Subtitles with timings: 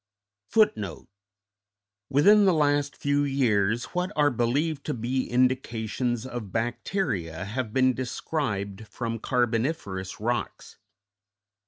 [0.51, 1.07] _Within
[2.45, 8.87] the last few years what are believed to be indications of bacteria have been described
[8.87, 10.77] from carboniferous rocks.